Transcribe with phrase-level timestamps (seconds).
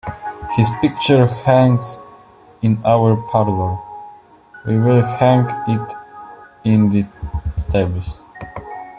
[0.57, 1.99] His picture hangs
[2.63, 3.77] in our parlor,
[4.65, 5.93] we will hang it
[6.63, 7.05] in the
[7.57, 8.19] stables.